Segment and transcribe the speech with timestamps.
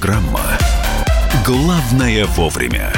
[0.00, 0.40] Программа
[1.44, 2.92] «Главное вовремя».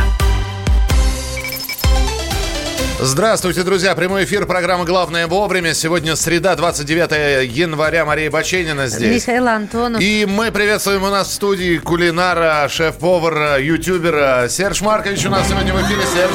[3.01, 3.95] Здравствуйте, друзья.
[3.95, 5.73] Прямой эфир программы «Главное вовремя».
[5.73, 8.05] Сегодня среда, 29 января.
[8.05, 9.23] Мария Баченина здесь.
[9.23, 10.03] Михаил Антонов.
[10.03, 15.73] И мы приветствуем у нас в студии кулинара, шеф-повара, ютубера Серж Маркович у нас сегодня
[15.73, 16.03] в эфире.
[16.03, 16.31] Серж.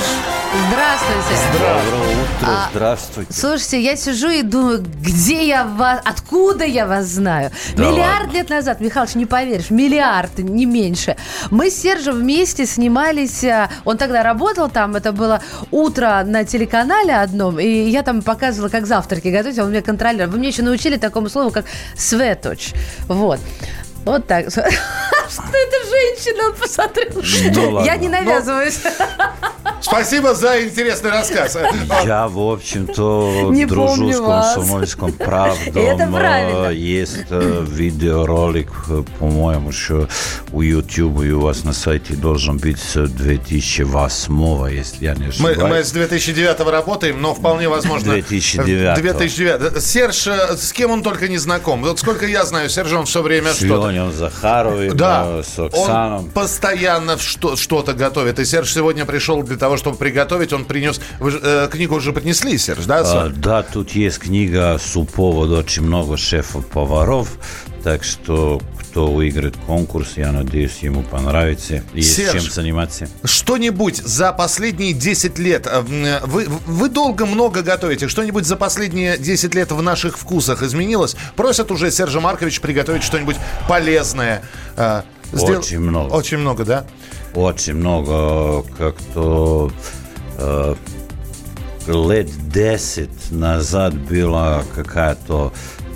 [0.56, 1.42] Здравствуйте.
[1.54, 3.34] Доброе утро, А, здравствуйте.
[3.34, 7.52] Слушайте, я сижу и думаю, где я вас, откуда я вас знаю?
[7.76, 8.38] Да миллиард ладно.
[8.38, 11.18] лет назад, Михалыч, не поверишь, миллиард, не меньше.
[11.52, 17.16] Мы с Сержем вместе снимались, а, он тогда работал там, это было утро на телеканале
[17.18, 20.28] одном, и я там показывала, как завтраки готовить, а он мне контролер.
[20.28, 21.66] Вы мне еще научили такому слову, как
[21.98, 22.72] светоч.
[23.08, 23.40] Вот.
[24.06, 24.46] Вот так.
[25.30, 26.48] Что это женщина?
[26.50, 27.72] Он посмотрел.
[27.72, 28.80] Ну, Я не навязываюсь.
[29.82, 31.58] Спасибо за интересный рассказ.
[32.06, 35.84] Я, в общем-то, Не дружу с комсомольском правдом.
[35.84, 36.70] Это правильно.
[36.70, 40.08] Э, Есть э, видеоролик, э, по-моему, еще
[40.52, 45.30] у YouTube и у вас на сайте должен быть с 2008, если я не Мы,
[45.30, 45.58] ошибаюсь.
[45.58, 48.14] мы с 2009 работаем, но вполне возможно...
[48.14, 48.96] 2009.
[49.02, 49.84] 2009.
[49.84, 51.82] Серж, э, с кем он только не знаком.
[51.84, 53.90] Вот сколько я знаю, Серж, он все время С что-то...
[53.90, 56.26] Леней Захаровым, Да, с Оксаном.
[56.26, 58.40] он постоянно что- что-то готовит.
[58.40, 60.54] И Серж сегодня пришел для того, чтобы приготовить.
[60.54, 61.00] Он принес...
[61.20, 63.02] Вы э, книгу уже принесли, Серж, да?
[63.06, 63.30] А?
[63.30, 67.30] Да, тут есть книга суповод очень много шефов-поваров,
[67.84, 68.62] так что
[68.96, 71.84] кто выиграет конкурс, я надеюсь, ему понравится.
[71.94, 72.32] Есть Серж.
[72.44, 73.10] чем заниматься.
[73.26, 79.18] Что-нибудь за последние 10 лет, э, м, вы, вы долго много готовите, что-нибудь за последние
[79.18, 81.18] 10 лет в наших вкусах изменилось?
[81.36, 83.36] Просят уже Сержа Маркович приготовить что-нибудь
[83.68, 84.44] полезное.
[84.78, 85.02] э,
[85.34, 86.14] Очень много.
[86.14, 86.86] Очень много, да?
[87.34, 89.74] Очень много, как-то
[90.38, 90.76] э,
[91.88, 95.52] лет 10 назад была какая-то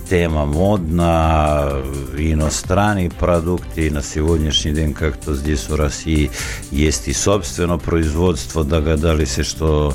[0.10, 1.84] тема модна,
[2.18, 6.32] иностранные продукты, и на сегодняшний день как-то здесь в России
[6.72, 9.94] есть и собственное производство, догадались, что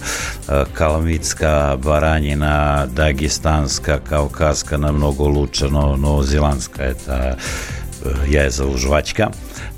[0.73, 7.39] калмыцкая баранина, дагестанская, кавказская намного лучше, но новозеландская это
[8.04, 9.32] э, яйцо жвачка.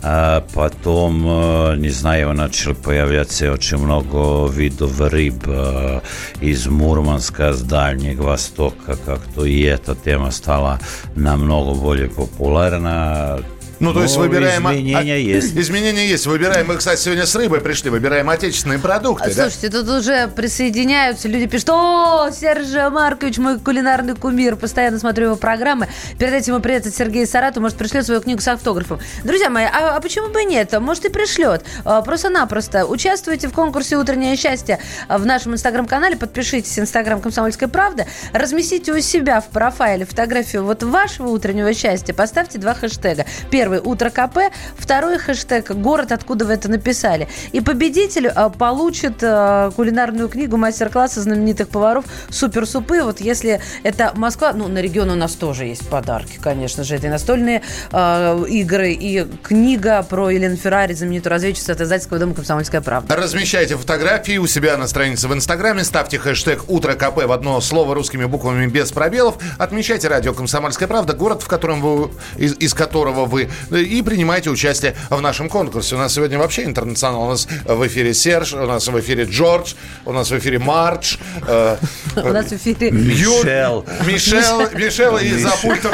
[0.03, 6.01] А потом, э, не знаю, начали появляться очень много видов рыб э,
[6.41, 10.79] из Мурманска, с Дальнего Востока, как-то и эта тема стала
[11.15, 13.41] намного более популярна.
[13.80, 14.66] Ну, то есть Но выбираем...
[14.66, 15.56] а- Изменения а- есть.
[15.56, 16.26] Изменения есть.
[16.26, 19.48] Выбираем, мы, кстати, сегодня с рыбой пришли, выбираем отечественные продукты, да?
[19.50, 25.36] Слушайте, тут уже присоединяются, люди пишут, о, Сергей Маркович, мой кулинарный кумир, постоянно смотрю его
[25.36, 25.88] программы.
[26.18, 29.00] Передайте ему привет от Сергея Сарату, может, пришлет свою книгу с автографом.
[29.24, 30.72] Друзья мои, а, а почему бы и нет?
[30.80, 31.64] Может, и пришлет.
[31.84, 38.92] А, Просто-напросто участвуйте в конкурсе «Утреннее счастье» в нашем инстаграм-канале, подпишитесь инстаграм «Комсомольская правда», разместите
[38.92, 43.26] у себя в профайле фотографию вот вашего утреннего счастья, поставьте два хэштега.
[43.50, 44.38] Первый «Утро КП»,
[44.76, 47.28] второй хэштег «Город, откуда вы это написали».
[47.52, 53.02] И победитель а, получит а, кулинарную книгу мастер-класса знаменитых поваров «Суперсупы».
[53.02, 56.94] Вот если это Москва, ну, на регион у нас тоже есть подарки, конечно же.
[56.94, 57.62] Это и настольные
[57.92, 63.14] а, игры, и книга про Елену Феррари, знаменитую разведчицу от издательского дома «Комсомольская правда».
[63.16, 67.94] Размещайте фотографии у себя на странице в Инстаграме, ставьте хэштег «Утро КП» в одно слово
[67.94, 73.24] русскими буквами без пробелов, отмечайте радио «Комсомольская правда», город, в котором вы, из, из которого
[73.24, 75.96] вы, и принимайте участие в нашем конкурсе.
[75.96, 77.22] У нас сегодня вообще интернационал.
[77.22, 79.74] У нас в эфире Серж, у нас в эфире Джордж,
[80.04, 81.76] у нас в эфире Мардж, э,
[82.16, 82.90] У нас в эфире...
[82.90, 83.84] Мишел.
[84.06, 85.92] Мишел, Мишел и за пультом.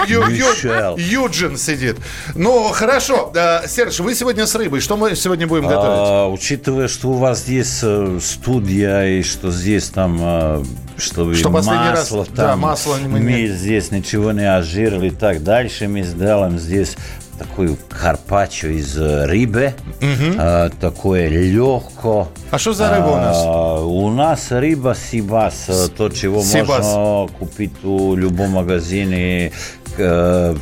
[0.97, 1.97] Юджин сидит.
[2.35, 3.33] Ну, хорошо.
[3.35, 4.81] Э, Серж, вы сегодня с рыбой.
[4.81, 5.87] Что мы сегодня будем готовить?
[5.87, 10.65] А, учитывая, что у вас здесь э, студия и что здесь там,
[10.97, 15.11] чтобы Что последний раз, масло да, там, масло мы мы, здесь ничего не ожирили и
[15.11, 15.89] так дальше.
[15.89, 16.97] Мы сделаем здесь
[17.43, 22.29] такую карпаччо из э, рыбы, э, такое легко.
[22.51, 23.37] А что за рыба у нас?
[23.45, 26.85] А, у нас рыба сибас, э, то, чего Сибас.
[26.87, 28.17] можно купить у
[28.49, 29.53] магазине.
[29.99, 30.57] э,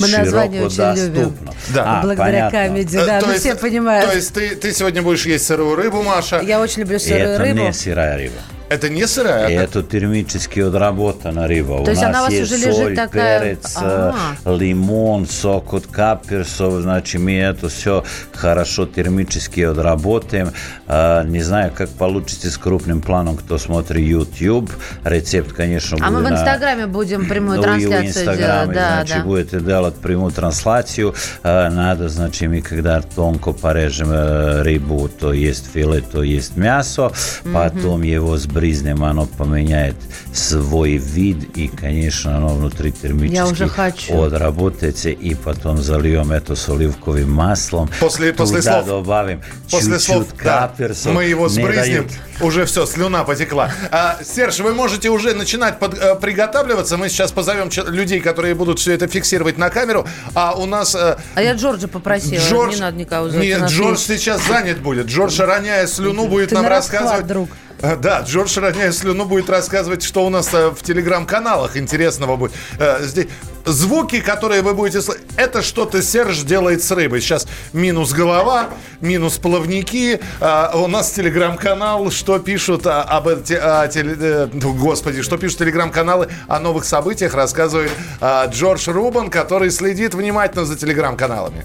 [0.00, 1.14] Мы название очень любим.
[1.24, 1.52] доступно.
[1.74, 1.84] Да.
[1.86, 2.58] А, Благодаря понятно.
[2.58, 4.08] камеди, Э, да, то ну есть- все понимают.
[4.10, 6.40] То есть ты, ты сегодня будешь есть сырую рыбу, Маша?
[6.40, 7.58] Я очень люблю сырую это рыбу.
[7.64, 8.36] не сырая рыба.
[8.68, 9.48] Это не сырая?
[9.48, 11.84] И это- термически отработана рыба.
[11.84, 14.14] То есть у нас она у вас есть уже лежит соль, такая- перец, А.
[14.44, 16.82] э, лимон, сок от каперсов.
[16.82, 18.04] Значит, мы это все
[18.34, 20.52] хорошо термически отработаем.
[20.86, 24.70] Э, Не знаю, как получится с крупным планом, кто смотрит YouTube.
[25.04, 28.74] Рецепт, конечно, А мы будет в на- Инстаграме будем прямую ну, трансляцию Инстаграме, делать.
[28.74, 29.24] Да, значит, да.
[29.24, 31.14] будете делать прямую трансляцию.
[31.42, 34.10] Э, Надо, значит, мы когда тонко порежем
[34.62, 37.12] рыбу, то есть филе, то есть мясо.
[37.52, 39.94] Потом его сбризнем, оно поменяет
[40.34, 44.20] свой вид, и, конечно, оно внутри термически Я уже хочу.
[44.22, 47.88] отработается, и потом зальем это с оливковым маслом.
[48.00, 50.72] После, после Туда слов, добавим после чуть-чуть слов, да,
[51.06, 52.12] мы его Не сбрызнем, дают.
[52.40, 53.70] уже все, слюна потекла.
[53.92, 56.96] А, Серж, вы можете уже начинать под- э, приготавливаться.
[56.96, 60.04] Мы сейчас позовем людей, которые будут все это фиксировать на камеру.
[60.34, 62.74] А у нас э, А я Джорджа попросила, Джордж...
[62.74, 63.40] не надо никого звать.
[63.42, 65.06] Нет, Джордж есть- сейчас занят будет.
[65.06, 67.26] Джордж, роняя слюну, будет Ты нам на расклад, рассказывать...
[67.28, 67.48] друг.
[67.80, 72.52] Э, Да, Джордж, роняя слюну, будет рассказывать, что у нас э, в телеграм-каналах интересного будет.
[72.78, 73.28] Э, Здесь
[73.64, 77.20] звуки, которые вы будете слышать, это что-то Серж делает с рыбой.
[77.20, 78.70] Сейчас минус голова,
[79.00, 80.20] минус плавники.
[80.40, 86.28] А, У нас телеграм-канал, что пишут а, об эти, э, ну, господи, что пишут телеграм-каналы
[86.48, 87.90] о новых событиях, рассказывает
[88.20, 91.64] а, Джордж Рубан, который следит внимательно за телеграм-каналами.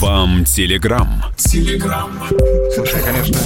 [0.00, 1.22] Вам Телеграм.
[1.36, 3.36] Слушай, конечно,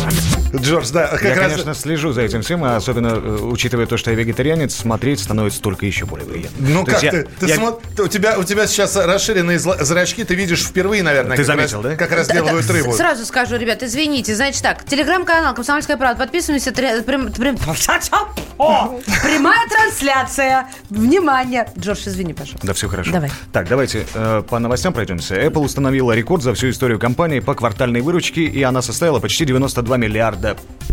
[0.57, 1.51] Джордж, да, как я, раз...
[1.53, 5.61] конечно, слежу за этим всем, а особенно э, учитывая то, что я вегетарианец, смотреть становится
[5.61, 6.57] только еще более приятно.
[6.69, 7.07] Ну То как ты?
[7.07, 11.37] я- ты я- смо- у, тебя, у тебя сейчас расширенные зрачки, ты видишь впервые, наверное.
[11.37, 11.97] Ты как заметил, раз- да?
[11.97, 12.93] Как Да, разделывают да, рыбу.
[12.93, 14.35] Сразу скажу, ребят, извините.
[14.35, 16.23] Значит так, телеграм-канал «Комсомольская правда».
[16.25, 16.73] Подписываемся.
[16.73, 17.57] прям- прям-
[18.59, 20.69] О, Прямая трансляция.
[20.91, 21.67] Внимание.
[21.79, 22.67] Джордж, извини, пожалуйста.
[22.67, 23.11] Да, все хорошо.
[23.13, 23.31] Давай.
[23.53, 25.35] Так, давайте э, по новостям пройдемся.
[25.35, 29.97] Apple установила рекорд за всю историю компании по квартальной выручке, и она составила почти 92
[29.97, 30.44] миллиарда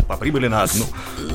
[0.08, 0.84] по прибыли на одну.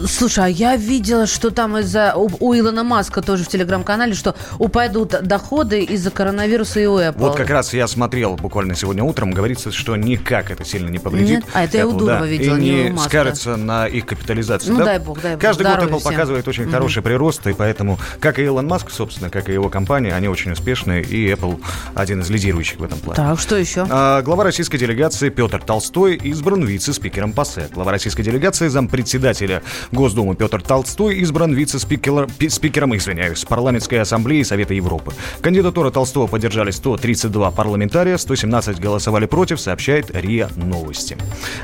[0.07, 4.35] Слушай, а я видела, что там из-за у, у Илона Маска тоже в телеграм-канале, что
[4.59, 7.17] упадут доходы из-за коронавируса и у Apple.
[7.17, 11.29] Вот как раз я смотрел буквально сегодня утром, говорится, что никак это сильно не повредит.
[11.29, 11.45] Нет?
[11.53, 14.71] А, это я у Apple, Дурова да, видела, и не не скажется на их капитализации.
[14.71, 14.85] Ну, да?
[14.85, 15.41] дай бог, дай бог.
[15.41, 16.11] Каждый год Apple всем.
[16.11, 20.13] показывает очень хороший прирост, и поэтому, как и Илон Маск, собственно, как и его компания,
[20.13, 21.61] они очень успешные, и Apple
[21.93, 23.15] один из лидирующих в этом плане.
[23.15, 23.85] Так, что еще?
[23.89, 27.69] А, Глава российской делегации Петр Толстой избран вице-спикером ПАСЕ.
[27.73, 29.62] Глава российской делегации, зампредседателя
[29.92, 35.13] Госдумы Петр Толстой избран вице-спикером, пи- спикером, извиняюсь, парламентской ассамблеи Совета Европы.
[35.42, 41.18] Кандидатуру Толстого поддержали 132 парламентария, 117 голосовали против, сообщает РИА Новости.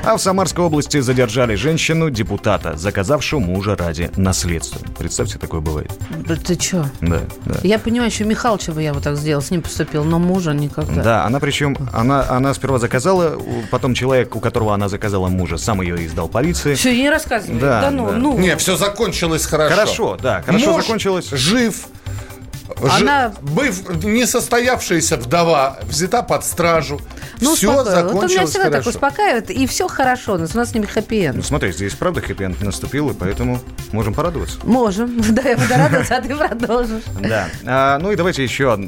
[0.04, 4.80] А в Самарской области задержали женщину, депутата, заказавшую мужа ради наследства.
[4.98, 5.90] Представьте, такое бывает.
[6.26, 6.90] Да Ты что?
[7.00, 7.60] Да, да.
[7.62, 11.02] Я понимаю, еще Михалыча бы я вот так сделал, с ним поступил, но мужа никогда.
[11.02, 13.38] Да, она причем, она, она сперва заказала,
[13.70, 16.74] потом человек, у которого она заказала мужа, сам ее издал полиции.
[16.74, 17.58] Все, не рассказывай.
[17.60, 18.16] Да, Да, ну, да.
[18.16, 18.38] ну.
[18.38, 19.74] Не, все закончилось хорошо.
[19.76, 21.30] Хорошо, да, хорошо Муж закончилось.
[21.30, 21.86] жив.
[22.90, 27.00] Она- Быв несостоявшаяся вдова взята под стражу.
[27.40, 27.84] Ну, все успокоила.
[27.84, 28.84] закончилось Вот он меня всегда хорошо.
[28.84, 30.34] так успокаивает, и все хорошо.
[30.34, 33.60] У нас, у нас с ними хэппи Ну смотри, здесь правда хэппи наступил, и поэтому
[33.92, 34.58] можем порадоваться.
[34.64, 35.20] Можем.
[35.34, 37.02] Да, я буду радоваться, а ты продолжишь.
[37.20, 37.48] Да.
[37.64, 38.78] А, ну и давайте еще,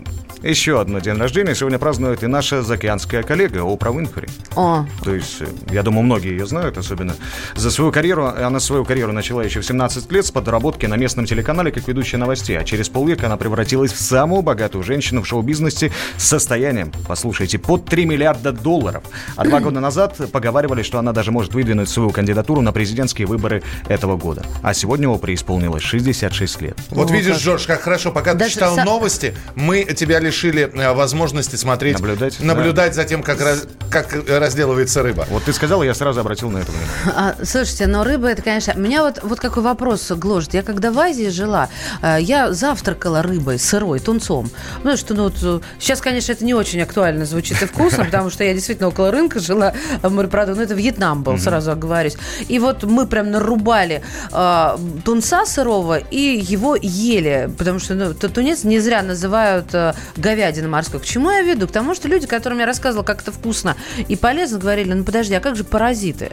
[0.43, 1.55] еще одно день рождения.
[1.55, 4.29] Сегодня празднует и наша заокеанская коллега Опра Уинфри.
[4.55, 7.15] О, То есть, э, я думаю, многие ее знают, особенно
[7.57, 8.27] за свою карьеру.
[8.27, 12.19] Она свою карьеру начала еще в 17 лет с подработки на местном телеканале как ведущая
[12.19, 12.57] новостей.
[12.59, 17.85] А через полвека она превратилась в самую богатую женщину в шоу-бизнесе с состоянием, послушайте, под
[17.87, 19.03] 3 миллиарда долларов.
[19.37, 23.63] А два года назад поговаривали, что она даже может выдвинуть свою кандидатуру на президентские выборы
[23.89, 24.45] этого года.
[24.63, 26.79] А сегодня Опре исполнилось 66 лет.
[26.91, 27.43] Вот О, видишь, как.
[27.43, 28.13] Джордж, как хорошо.
[28.13, 33.05] Пока ты Даже читал са- новости, мы тебя лишили э, возможности смотреть, Наблюдать, наблюдать за
[33.05, 35.27] тем, как, раз- как разделывается рыба.
[35.31, 36.91] Вот ты сказал, я сразу обратил на это внимание.
[37.15, 38.75] А, слушайте, но рыба это, конечно...
[38.77, 40.55] Меня вот, вот какой вопрос гложет.
[40.55, 41.69] Я когда в Азии жила,
[42.03, 44.51] э, я завтракала рыбой сырой, тунцом.
[44.85, 48.31] Ну, что, ну, вот, э, сейчас, конечно, это не очень актуально звучит и вкусно, потому
[48.31, 50.57] что я действительно около рынка жила в морепродуктах.
[50.57, 52.17] Ну, это Вьетнам был, сразу оговорюсь.
[52.49, 58.65] И вот мы прям нарубали э, тунца сырого и его ели, потому что ну, тунец
[58.65, 61.01] не зря называют э, говядиной морской.
[61.01, 61.67] К чему я веду?
[61.67, 63.77] К тому, что люди, которым я рассказывала, как это вкусно
[64.09, 66.33] и полезно, говорили, ну подожди, а как же паразиты?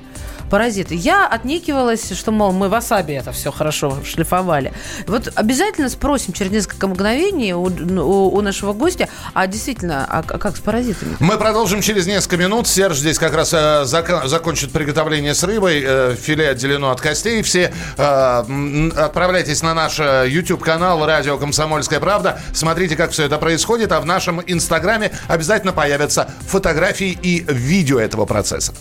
[0.49, 0.95] Паразиты.
[0.95, 4.73] Я отнекивалась, что, мол, мы васаби это все хорошо шлифовали.
[5.07, 7.12] Вот обязательно спросим через несколько мгновений
[7.55, 11.15] у, у- у нашего гостя, а действительно, а, к- как с паразитами?
[11.19, 12.67] Мы продолжим через несколько минут.
[12.67, 15.83] Серж здесь как раз э, зака- закончит приготовление с рыбой.
[15.85, 17.41] Э, филе отделено от костей.
[17.43, 22.39] Все э, отправляйтесь на наш э, YouTube-канал «Радио Комсомольская правда».
[22.53, 23.91] Смотрите, как все это происходит.
[23.91, 28.73] А в нашем Инстаграме обязательно появятся фотографии и видео этого процесса.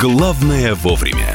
[0.00, 1.34] Главное вовремя.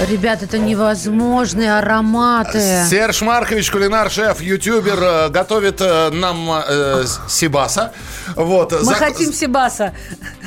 [0.00, 2.84] Ребят, это невозможные ароматы.
[2.90, 7.92] Серж Маркович, кулинар-шеф, ютубер, э, готовит э, нам э, Сибаса.
[8.34, 8.72] Вот.
[8.72, 9.94] Мы Зак- хотим Сибаса.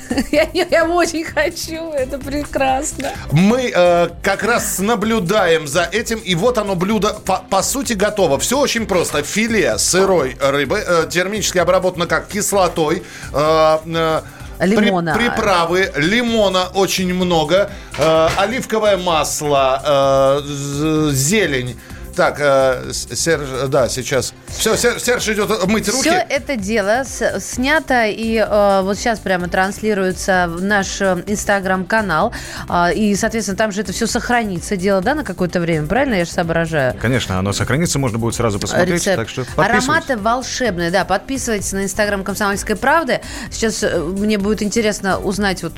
[0.32, 3.12] Я, я очень хочу, это прекрасно.
[3.32, 8.40] Мы э, как раз наблюдаем за этим, и вот оно блюдо по, по сути готово.
[8.40, 9.22] Все очень просто.
[9.24, 13.04] Филе сырой рыбы, э, термически обработано как кислотой.
[13.34, 14.22] э, э,
[14.58, 15.16] при- Лимона.
[15.16, 21.78] приправы, лимона очень много, э, оливковое масло, э, зелень.
[22.18, 24.34] Так, э, Серж, да, сейчас.
[24.48, 26.10] Все, Серж идет мыть руки.
[26.10, 32.34] Все это дело с- снято и э, вот сейчас прямо транслируется в наш э, инстаграм-канал.
[32.68, 36.26] А, и, соответственно, там же это все сохранится дело, да, на какое-то время, правильно я
[36.26, 36.96] же соображаю?
[37.00, 39.02] Конечно, оно сохранится, можно будет сразу посмотреть.
[39.06, 39.18] Рецепт.
[39.18, 39.46] Так что.
[39.56, 41.06] Ароматы волшебные, да.
[41.06, 43.22] Подписывайтесь на инстаграм Комсомольской правды.
[43.52, 45.74] Сейчас э, мне будет интересно узнать, вот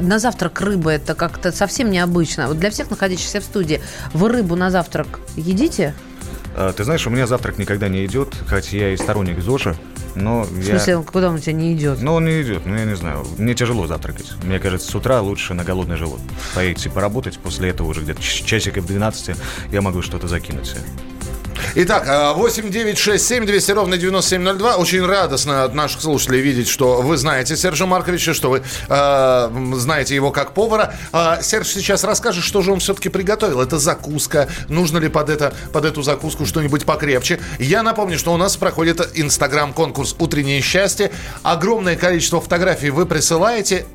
[0.00, 2.48] на завтрак рыба это как-то совсем необычно.
[2.48, 3.80] Вот для всех находящихся в студии,
[4.12, 5.67] вы рыбу на завтрак едите?
[6.56, 9.76] А, Ты знаешь, у меня завтрак никогда не идет, хоть я и сторонник ЗОЖа,
[10.14, 10.78] но В я...
[10.78, 12.00] смысле, куда он у тебя не идет?
[12.02, 13.24] Ну, он не идет, ну, я не знаю.
[13.38, 14.32] Мне тяжело завтракать.
[14.42, 16.20] Мне кажется, с утра лучше на голодный живот.
[16.54, 19.36] Поедете поработать, после этого уже где-то ч- часиков 12
[19.70, 20.80] я могу что-то закинуть себе.
[21.74, 24.76] Итак, э, 8 9 6 7 200 ровно 9702.
[24.76, 30.14] Очень радостно от наших слушателей видеть, что вы знаете Сержа Марковича, что вы э, знаете
[30.14, 30.94] его как повара.
[31.12, 33.60] А Серж сейчас расскажет, что же он все-таки приготовил.
[33.60, 34.48] Это закуска.
[34.68, 37.40] Нужно ли под, это, под эту закуску что-нибудь покрепче?
[37.58, 41.10] Я напомню, что у нас проходит инстаграм-конкурс «Утреннее счастье».
[41.42, 43.86] Огромное количество фотографий вы присылаете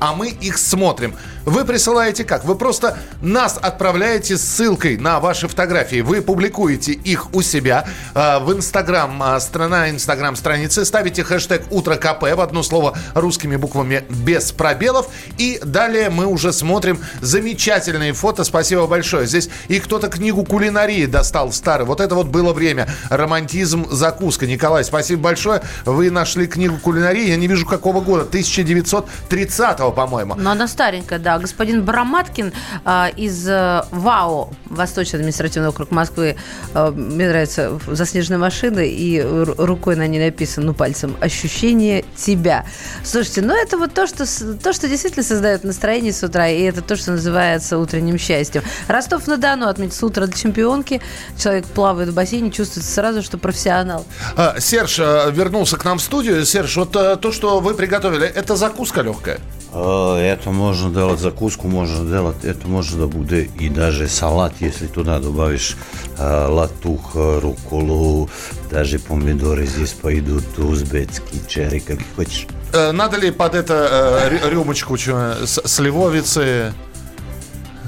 [0.00, 1.14] а мы их смотрим.
[1.44, 2.44] Вы присылаете как?
[2.44, 6.02] Вы просто нас отправляете ссылкой на ваши фотографии.
[6.02, 11.96] Вы публикуете их у себя э, в Инстаграм, э, страна Инстаграм страницы, ставите хэштег «Утро
[11.96, 15.08] КП» в одно слово русскими буквами без пробелов.
[15.38, 18.44] И далее мы уже смотрим замечательные фото.
[18.44, 19.26] Спасибо большое.
[19.26, 21.86] Здесь и кто-то книгу кулинарии достал старый.
[21.86, 22.86] Вот это вот было время.
[23.08, 24.46] Романтизм, закуска.
[24.46, 25.62] Николай, спасибо большое.
[25.86, 27.28] Вы нашли книгу кулинарии.
[27.28, 28.22] Я не вижу какого года.
[28.22, 30.34] 1930 по-моему.
[30.36, 31.29] Но она старенькая, да.
[31.38, 32.52] Господин Бараматкин
[32.84, 36.36] а, из э, ВАО, Восточный административный округ Москвы,
[36.74, 42.64] э, мне нравится заснеженная машина, и ру- рукой на ней написано, ну, пальцем, ощущение тебя.
[43.04, 46.60] Слушайте, ну, это вот то, что, с- то, что действительно создает настроение с утра, и
[46.62, 48.62] это то, что называется утренним счастьем.
[48.88, 51.00] Ростов-на-Дону отметился утро для чемпионки.
[51.38, 54.04] Человек плавает в бассейне, чувствуется сразу, что профессионал.
[54.36, 56.44] А, Серж э, вернулся к нам в студию.
[56.44, 59.40] Серж, вот э, то, что вы приготовили, это закуска легкая.
[59.72, 64.86] Э, Это можно делать закуску, можно делать, это можно да буде и даже салат, если
[64.86, 65.76] туда добавишь
[66.18, 68.28] э, латух, э, рукколу,
[68.70, 72.46] даже помидоры здесь пойдут, узбекский, черри, как хочешь.
[72.92, 74.96] Надо ли под это э, рю- рюмочку
[75.44, 76.72] с- сливовицы?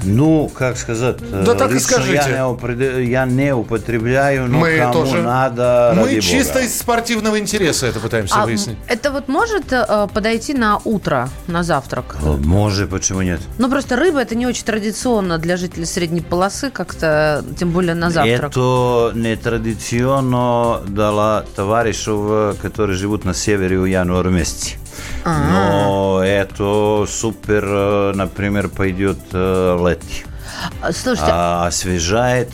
[0.05, 2.13] Ну, как сказать, э, Да так и скажите.
[2.15, 5.21] Я не, упре- я не употребляю, но Мы кому тоже.
[5.21, 6.65] надо, Мы ради чисто бога.
[6.65, 8.77] из спортивного интереса это пытаемся А выяснить.
[8.87, 12.17] это вот может э, подойти на утро, на завтрак?
[12.23, 13.39] Э, Может, почему нет?
[13.57, 18.09] Ну, просто рыба это не очень традиционно для жителей средней полосы, как-то, тем более на
[18.09, 18.51] завтрак.
[18.51, 24.29] Это не традиционно для товарищев, которые живут на севере в январе
[25.25, 25.51] месяце.
[25.51, 30.25] Но это супер, э, например, пойдет э, лети.
[30.81, 32.49] А, Слушайте, А, освежает,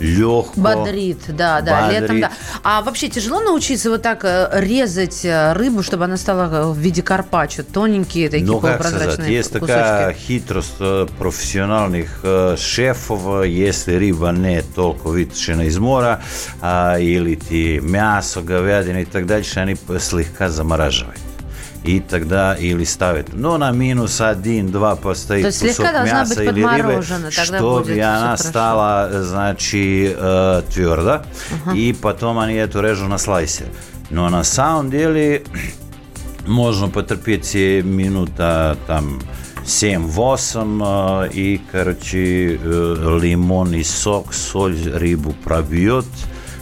[0.00, 0.52] легко.
[0.56, 2.00] бодрит, да, да, бодрит.
[2.00, 2.30] летом, да.
[2.64, 5.24] А вообще тяжело научиться вот так э, резать
[5.54, 9.66] рыбу, чтобы она стала в виде карпаччо, тоненькие такие Ну, как сказать, есть кусочки.
[9.68, 10.78] такая хитрость
[11.18, 12.24] профессиональных
[12.58, 16.20] шефов, если рыба не только вытащена из моря,
[16.60, 21.18] а, или ти мясо, говядина и так дальше, они слегка замораживают.
[21.82, 27.02] И тогда или ставят, ну, на минус один-два постоит То есть кусок мяса или рыбы,
[27.30, 31.22] чтобы она стала, э, значит, э, твердо,
[31.74, 33.64] и потом они эту режут на слайсе.
[34.10, 35.42] Но на самом деле
[36.46, 39.18] можно потерпеть минута там
[39.64, 46.06] 7-8 э, и, короче, э, лимонный сок, соль рыбу пробьет,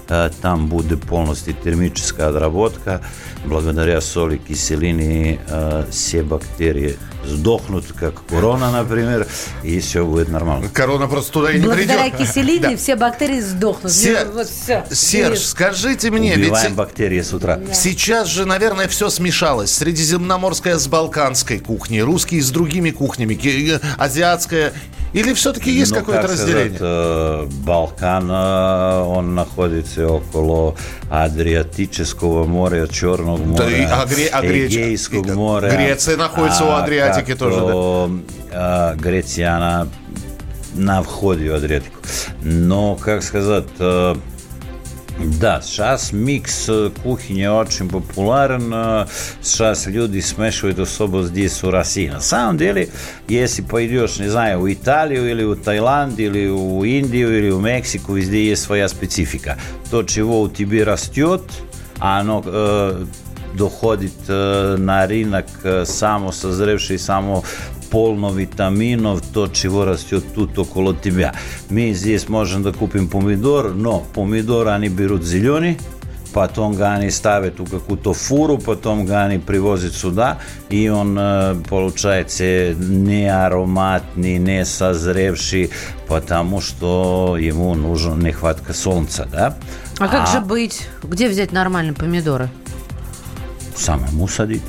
[0.08, 3.02] Там будет полностью термическая отработка.
[3.44, 9.26] Благодаря соли, киселине э, все бактерии сдохнут, как корона, например,
[9.62, 10.68] и все будет нормально.
[10.72, 12.18] Корона просто туда и не Благодаря придет.
[12.26, 13.92] киселине все бактерии сдохнут.
[13.92, 14.84] Се- Ну, вот всё.
[14.90, 17.60] Серж, скажите мне, ведь Убиваем бактерии с утра.
[17.74, 19.70] сейчас же, наверное, все смешалось.
[19.72, 24.72] Средиземноморская с балканской кухней, русские с другими кухнями, э, азиатская.
[25.18, 26.76] Или все-таки есть Ну, какое-то как разделение?
[26.76, 30.76] сказать, э, Балкан, э, он находится около
[31.10, 35.70] Адриатического моря, Черного моря, и- а Гре- а Греч- Эгейского и- моря.
[35.70, 38.92] Греция находится у Адриатики тоже, да?
[38.92, 39.88] э, Греция, она
[40.74, 41.96] на входе в Адриатику.
[42.42, 43.66] Но, как сказать,
[45.19, 48.71] э, да, сейчас микс э, кухни очень популярен.
[48.73, 49.05] э,
[49.41, 52.09] Сейчас люди смешивают особо здесь у России.
[52.09, 52.89] На самом деле,
[53.27, 58.13] если пойдешь, не знаю, в Италию или в Таиланд, или в Индию, или в Мексику,
[58.13, 59.57] везде есть своя специфика.
[59.91, 61.41] То, чего у тебя растет,
[61.99, 63.05] оно э,
[63.55, 66.97] доходит э, на рынок э, само созревший,
[67.92, 71.34] витаминов, то, чего растет тут около тебя.
[71.70, 75.78] Мы здесь можем да купим помидор, но помидор они берут зеленый,
[76.32, 81.18] потом ga они ставят у какую-то фуру, потом ga они привозят сюда, и он
[81.68, 85.70] получается не ароматный, не созревший,
[86.06, 89.56] потому что ему нужна нехватка солнца, да?
[89.98, 90.88] А как же быть?
[91.02, 92.50] Где взять нормальные помидоры?
[93.74, 94.62] Самому садить.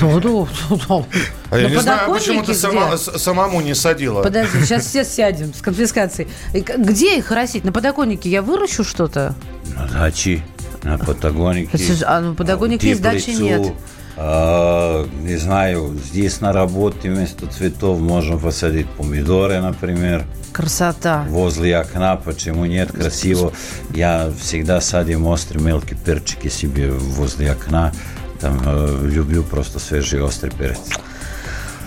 [0.00, 0.48] Ну, ну,
[0.88, 1.06] ну,
[1.50, 4.22] А я не знаю, почему подоконнике ты сама- самому не садила.
[4.22, 6.28] Подожди, сейчас все сядем с конфискацией.
[6.52, 7.64] Где их растить?
[7.64, 9.34] На подоконнике я выращу что-то?
[9.74, 10.42] На даче,
[10.82, 10.98] на.
[10.98, 13.72] Слушай, а на Патагонике есть, дачи нет.
[14.16, 21.24] а, не знаю, здесь на работе вместо цветов можем посадить помидоры, например, Красота.
[21.28, 23.52] возле окна, почему нет, красиво.
[23.94, 27.92] Я всегда садим острые мелкие перчики себе возле окна.
[28.40, 30.78] Там э, люблю просто свежий острый перец.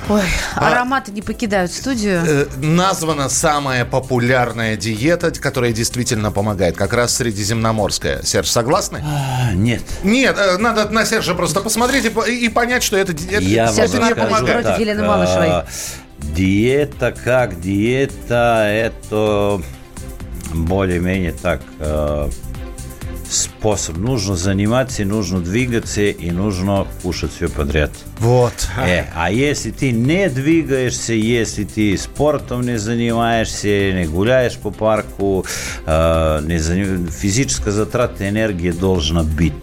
[0.10, 0.24] Ой,
[0.55, 2.22] ароматы не покидают студию.
[2.25, 6.75] Э, Названа самая популярная диета, которая действительно помогает.
[6.75, 8.24] Как раз средиземноморская.
[8.24, 9.03] Серж, согласны?
[9.05, 9.81] А, нет.
[10.03, 13.97] Нет, э, надо на Сержа просто посмотреть и, и понять, что это, это, Я это
[13.99, 14.63] вам не помогает.
[14.63, 15.47] так, Елены Малышевой.
[15.49, 15.65] а,
[16.36, 19.62] Диета как диета, это
[20.54, 22.30] более-менее так а,
[23.32, 23.98] способ.
[23.98, 27.91] Нужно заниматься, нужно двигаться и нужно кушать все подряд.
[28.20, 28.54] Вот.
[28.78, 35.46] Э, а если ты не двигаешься, если ты спортом не занимаешься, не гуляешь по парку,
[35.86, 39.54] э, не заним- физическая затрата энергии должна быть.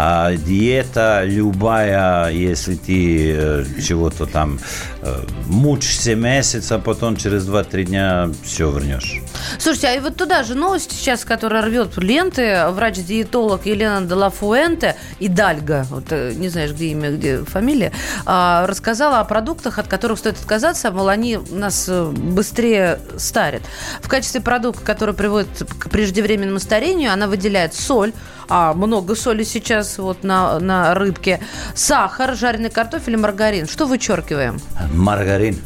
[0.00, 4.60] А диета любая, если ты э, чего-то там
[5.02, 9.20] э, мучишься месяц, а потом через 2-3 дня все вернешь.
[9.58, 12.68] Слушайте, а и вот туда же новость сейчас, которая рвет ленты.
[12.68, 17.90] Врач-диетолог Елена Делафуэнте и Дальга, вот, э, не знаешь, где имя, где фамилия,
[18.24, 23.62] а, рассказала о продуктах, от которых стоит отказаться, мол, они нас быстрее старят.
[24.00, 25.48] В качестве продукта, который приводит
[25.80, 28.12] к преждевременному старению, она выделяет соль,
[28.48, 31.40] а много соли сейчас вот на, на рыбке,
[31.74, 33.66] сахар, жареный картофель и маргарин.
[33.66, 34.58] Что вычеркиваем?
[34.92, 35.58] Маргарин.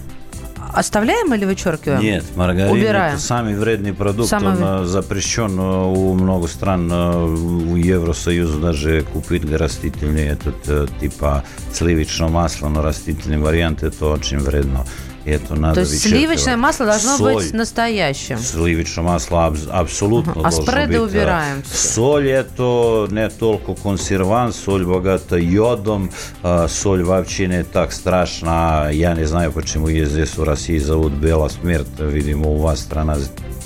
[0.73, 2.01] Оставляем или вычеркиваем?
[2.01, 3.15] Нет, маргарин Убираем.
[3.15, 4.31] это самый вредный продукт.
[4.31, 10.99] Самый Он э, запрещен э, у много стран, э, у Евросоюза даже купить растительный этот
[10.99, 14.87] типа сливочное масло, но растительный вариант это очень вредно.
[15.25, 17.35] Это надо То есть сливочное масло должно Соль.
[17.35, 18.39] быть настоящим.
[18.39, 21.11] Сливочное масло абс- абсолютно А спреды быть.
[21.13, 21.63] убираем.
[21.73, 26.11] Соль это не только консервант, соль богата йодом,
[26.43, 28.91] э, соль вообще не так страшна.
[28.91, 31.87] Я не знаю, почему ее здесь в России зовут Бела смерть.
[31.99, 33.17] Видимо, у вас страна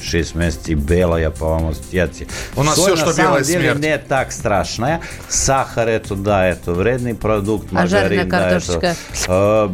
[0.03, 2.27] 6 месяцев белая по вам ассоциации.
[2.57, 3.81] У нас Соль на что самом белая деле смерть.
[3.81, 5.01] не так страшная.
[5.29, 7.69] Сахар это, да, это вредный продукт.
[7.75, 8.97] А жареная маргарин, да, это,
[9.29, 9.69] Э,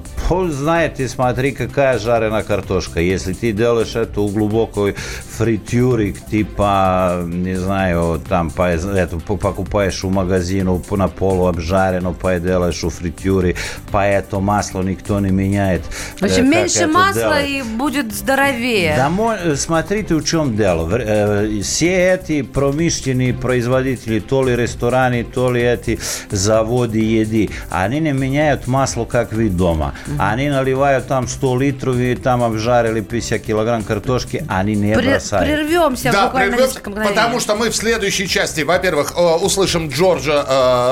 [0.51, 3.01] Знаете, смотри, какая жареная картошка.
[3.01, 4.95] Если ты делаешь это у глубокой
[5.37, 12.13] фритюре, типа, не знаю, там по- это, по- покупаешь у магазина по- на полу обжарено,
[12.13, 13.57] поделаешь у фритюре,
[13.91, 15.83] поэтому масло никто не меняет.
[16.19, 17.49] В общем, Э, меньше это масла делать.
[17.51, 18.95] и будет здоровее.
[18.97, 19.11] Да,
[19.45, 20.85] э, смотрите, в чем дело.
[20.85, 25.98] В- э, Все эти промышленные производители, то ли рестораны, то ли эти
[26.31, 29.94] заводы еды, они не меняют масло, как вы дома.
[30.18, 35.46] Они наливают там 100 литров и там обжарили 50 килограмм картошки, они не Пре- бросают.
[35.46, 37.09] прервемся Да, буквально мгновений.
[37.09, 40.44] потому что мы в следующей части, во-первых, услышим Джорджа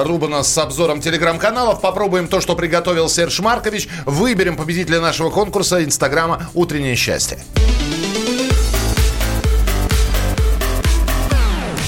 [0.02, 5.83] э, Рубана с обзором телеграм-каналов, попробуем то, что приготовил Серж Маркович, выберем победителя нашего конкурса
[5.85, 7.38] Инстаграма «Утреннее счастье».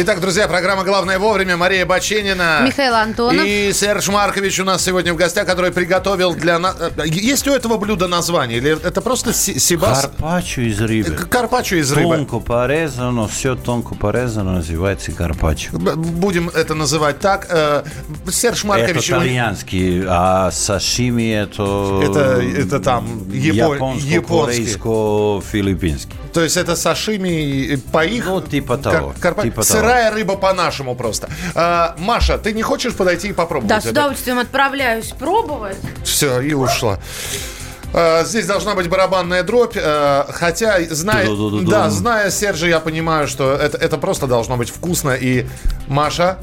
[0.00, 1.56] Итак, друзья, программа «Главное вовремя».
[1.56, 2.60] Мария Баченина.
[2.64, 3.44] Михаил Антонов.
[3.44, 6.76] И Серж Маркович у нас сегодня в гостях, который приготовил для нас...
[7.04, 8.58] Есть у этого блюда название?
[8.58, 10.02] Или это просто си- сибас?
[10.02, 11.10] Карпаччо из рыбы.
[11.28, 12.14] Карпаччо из рыбы.
[12.14, 15.72] Тонко порезано, все тонко порезано, называется карпаччо.
[15.76, 17.48] Будем это называть так.
[17.50, 17.82] Э,
[18.30, 19.10] Серж Маркович...
[19.10, 22.02] Это итальянский, а сашими это...
[22.04, 24.14] Это- это там япон- японский.
[24.14, 26.14] Японско-корейско-филиппинский.
[26.38, 28.24] То есть это сашими по их...
[28.24, 31.28] Ну, типа того, карпа- типа Сырая рыба по-нашему просто.
[31.56, 33.90] А, Маша, ты не хочешь подойти и попробовать Да, с это?
[33.90, 35.78] удовольствием отправляюсь пробовать.
[36.04, 37.00] Все, и ушла.
[37.92, 41.26] А, Здесь должна быть барабанная дробь, э, хотя, зная,
[41.66, 45.16] да, зная Сержа, я понимаю, что это, это просто должно быть вкусно.
[45.20, 45.44] И
[45.88, 46.38] Маша,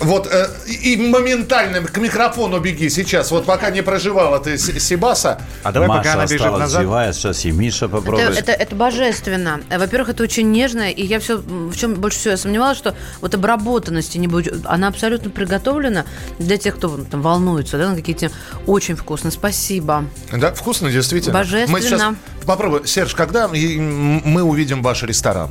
[0.00, 3.30] вот э, и моментально к микрофону беги сейчас.
[3.30, 6.82] Вот пока не проживала ты С- Сибаса, А давай Маша пока она бежит назад.
[6.82, 8.38] живая, сейчас и Миша Это, попробует.
[8.38, 9.60] это, это божественно.
[9.70, 12.94] Э, Во-первых, это очень нежно, и я все, в чем больше всего я сомневалась, что
[13.20, 14.64] вот обработанности не будет.
[14.64, 16.04] Она абсолютно приготовлена
[16.38, 18.30] для тех, кто там волнуется, да, на какие-то
[18.66, 19.30] очень вкусно.
[19.30, 20.04] Спасибо.
[20.32, 21.34] да, вкусно действительно.
[21.34, 21.70] Божественно.
[21.72, 22.02] Мы сейчас
[22.46, 22.86] попробуем.
[22.86, 25.50] Серж, когда мы увидим ваш ресторан?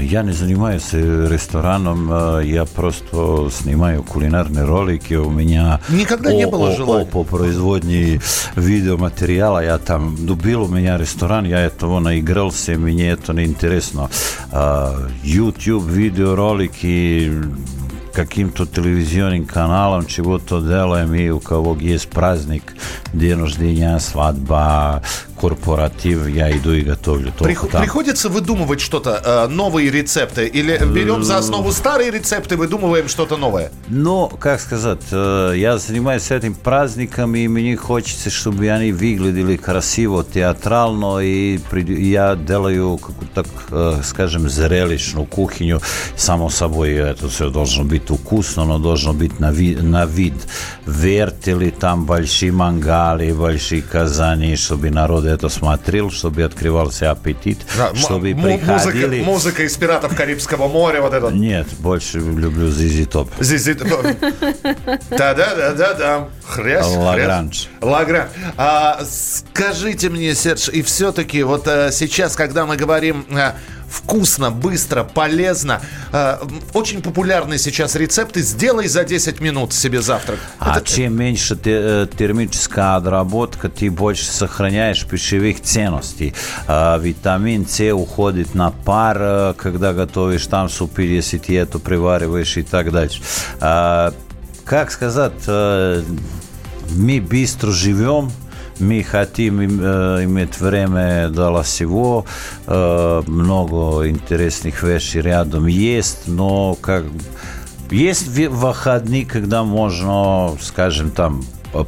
[0.00, 5.14] Я не занимаюсь э, рестораном, э, я просто снимаю кулинарные ролики.
[5.14, 7.06] У меня Никогда не было желания?
[7.06, 8.20] по производней
[8.56, 9.64] видеоматериала.
[9.64, 14.10] Я там ну, был у меня ресторан, я этого наигрался, мне это не интересно.
[14.50, 17.32] А, YouTube видеоролики
[18.14, 22.62] каким-то телевизионным каналом чего-то делаем, и у кого есть праздник,
[23.12, 25.02] день рождения, свадьба,
[25.48, 27.32] корпоратив, я иду и готовлю.
[27.38, 27.82] только Прих- там.
[27.82, 30.46] Приходится выдумывать что-то, э, новые рецепты?
[30.46, 33.70] Или берем за основу старые рецепты, выдумываем что-то новое?
[33.88, 40.24] Ну, как сказать, э, я занимаюсь этим праздником, и мне хочется, чтобы они выглядели красиво,
[40.24, 41.58] театрально, и
[41.98, 42.98] я делаю
[43.34, 45.80] так, э, скажем, зрелищную кухню.
[46.16, 50.34] Само собой, это все должно быть вкусно, но должно быть на, ви- на вид.
[50.86, 58.32] Вертели там большие мангалы, большие казани, чтобы народ это смотрел, чтобы открывался аппетит, Да, чтобы
[58.32, 59.22] м- музыка, приходили...
[59.22, 61.30] музыка из «Пиратов Карибского моря», вот это.
[61.30, 63.30] Нет, больше люблю Зизи Топ.
[63.40, 63.64] Здесь
[65.10, 66.28] Да-да-да-да-да.
[66.46, 67.68] Хрясь, Лагранж.
[67.80, 68.28] Лагранж.
[68.56, 73.52] А, скажите мне, Серж, и все-таки вот э, сейчас, когда мы говорим э,
[73.94, 75.80] вкусно, быстро, полезно,
[76.12, 76.38] э,
[76.72, 80.38] очень популярны сейчас рецепты «Сделай за 10 минут себе завтрак».
[80.58, 86.34] А чем меньше э, термическая отработка, ты больше сохраняешь пищевых ценностей.
[86.66, 92.56] А, витамин С уходит на пар, э, когда готовишь там супы, если ты это привариваешь
[92.56, 93.22] и так дальше.
[94.64, 96.02] Как сказать, э,
[96.96, 98.30] мы быстро живем,
[98.80, 102.24] мы хотим им- иметь время для всего,
[102.66, 107.04] много интересных вещей рядом есть, но как
[107.90, 111.44] есть выходные, когда можно, скажем, там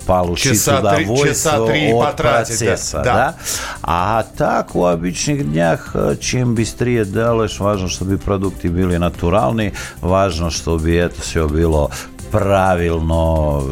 [0.06, 3.14] получить Часа три- удовольствие часа три от процесса, Да.
[3.14, 3.34] да.
[3.82, 10.92] А так в обычных днях, чем быстрее делаешь, важно, чтобы продукты были натуральные, важно, чтобы
[10.92, 11.90] это все было
[12.32, 13.62] правильно,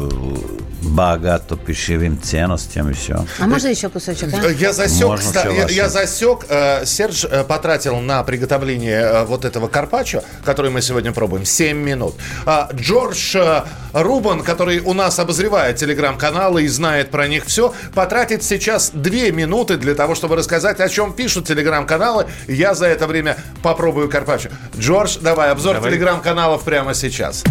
[0.85, 3.25] богато пищевым ценностям и все.
[3.39, 4.47] А можно еще кусочек, а?
[4.47, 9.25] Я засек, Можно кста- всё я, я засек, э, Серж э, потратил на приготовление э,
[9.25, 12.15] вот этого карпаччо, который мы сегодня пробуем, 7 минут.
[12.45, 18.43] А, Джордж э, Рубан, который у нас обозревает телеграм-каналы и знает про них все, потратит
[18.43, 22.27] сейчас 2 минуты для того, чтобы рассказать, о чем пишут телеграм-каналы.
[22.47, 24.49] Я за это время попробую карпаччо.
[24.77, 25.91] Джордж, давай, обзор Давай.
[25.91, 27.43] телеграм-каналов прямо сейчас.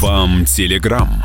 [0.00, 1.24] Вам телеграм.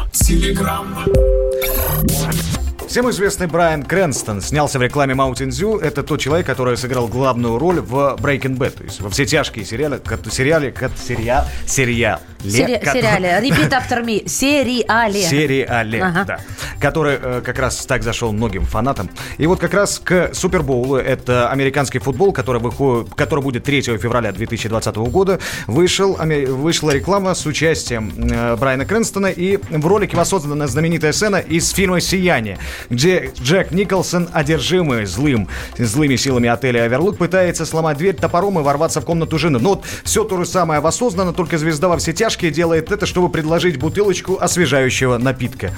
[2.88, 5.81] Всем известный Брайан Крэнстон снялся в рекламе Mountain Dew.
[5.81, 9.65] Это тот человек, который сыграл главную роль в Breaking Bad, то есть во все тяжкие
[9.65, 9.99] сериалы,
[10.31, 13.39] сериале, кот- сериал, сериал, Сери- сериале.
[13.41, 14.27] Repeat after me.
[14.27, 15.21] Сериале.
[15.21, 16.23] Сериале, Ага.
[16.25, 16.39] да.
[16.79, 19.10] Который э, как раз так зашел многим фанатам.
[19.38, 24.31] И вот как раз к Супербоулу, это американский футбол, который, выходит, который будет 3 февраля
[24.31, 31.12] 2020 года, вышел, вышла реклама с участием э, Брайана Крэнстона, и в ролике воссоздана знаменитая
[31.13, 32.58] сцена из фильма «Сияние»,
[32.89, 39.01] где Джек Николсон, одержимый злым, злыми силами отеля «Оверлук», пытается сломать дверь топором и ворваться
[39.01, 39.60] в комнату жены.
[39.60, 43.29] Но вот все то же самое воссоздано, только звезда во все тяжкие делает это, чтобы
[43.29, 45.71] предложить бутылочку освежающего напитка.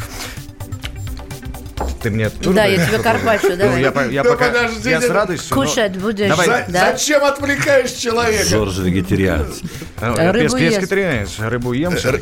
[2.08, 3.82] Ты мне тоже Да, я тебе карпаччо, Ну, давай.
[3.82, 5.58] я, я Да пока, подожди, я с радостью.
[5.58, 6.92] но- Кушать будешь, Давай, За- да?
[6.94, 8.46] Зачем отвлекаешь человека?
[8.48, 9.60] Жорж вегетарианец.
[10.00, 10.76] э, Рыбу пес- ест.
[10.78, 12.14] Пескетарианец, рыбу ем с- Как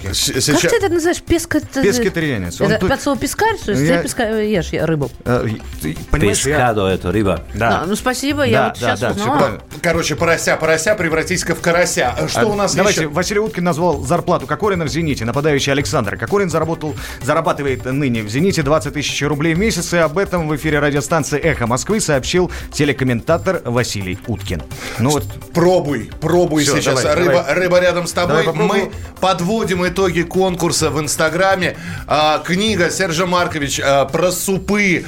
[0.71, 1.21] ты это называешь?
[1.21, 1.59] Песка...
[1.59, 2.59] Пескетарианец.
[2.61, 5.11] Он Это тут- под слово пескарь, то есть Я- ты песка- ешь я рыбу?
[5.23, 5.45] Э,
[5.83, 6.55] ты Понимаешь, я...
[6.55, 7.43] Пескадо это рыба.
[7.53, 7.81] Да.
[7.81, 9.61] А, ну спасибо, я вот сейчас узнала.
[9.83, 12.15] Короче, порося, порося, превратись-ка в карася.
[12.27, 13.05] Что А, у нас Давайте?
[13.05, 16.17] Василий Уткин назвал зарплату Кокорина в «Зените», нападающий Александр.
[16.17, 20.55] Кокорин заработал, зарабатывает ныне в «Зените» 20 тысяч рублей в месяц, и об этом в
[20.55, 24.61] эфире радиостанции «Эхо Москвы» сообщил телекомментатор Василий Уткин.
[24.99, 27.01] Ну вот, Пробуй, пробуй Всё, сейчас.
[27.01, 27.53] давай, рыба, давай.
[27.53, 28.45] рыба рядом с тобой.
[28.45, 28.61] Давай.
[28.67, 31.77] Мы подводим итоги конкурса в Инстаграме.
[32.07, 35.05] А, книга Сержа Маркович а, про супы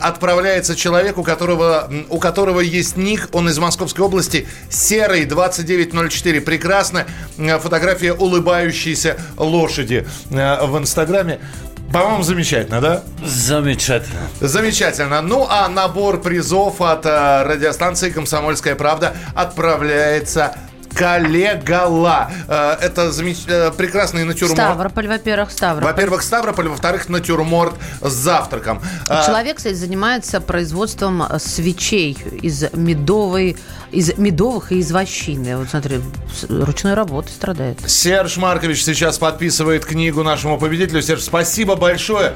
[0.00, 3.28] отправляется человеку, которого, м, у которого есть ник.
[3.32, 4.46] Он из Московской области.
[4.70, 6.40] Серый 2904.
[6.40, 7.06] Прекрасно.
[7.36, 11.40] Фотография улыбающейся лошади а, в Инстаграме.
[11.92, 13.02] По-моему, замечательно, да?
[13.24, 14.20] Замечательно.
[14.40, 15.22] Замечательно.
[15.22, 20.54] Ну, а набор призов от э, радиостанции «Комсомольская правда» отправляется
[20.98, 22.30] коллегала.
[22.48, 24.58] Э, это замеч- э, прекрасный натюрморт.
[24.60, 25.84] Ставрополь, во-первых, Ставрополь.
[25.92, 28.80] Во-первых, Ставрополь, во-вторых, натюрморт с завтраком.
[29.08, 33.56] Э, Человек, кстати, занимается производством свечей из медовой,
[33.90, 35.56] из медовых и из вощины.
[35.56, 36.00] Вот смотри,
[36.48, 37.78] ручной работой страдает.
[37.88, 41.02] Серж Маркович сейчас подписывает книгу нашему победителю.
[41.02, 42.34] Серж, спасибо большое.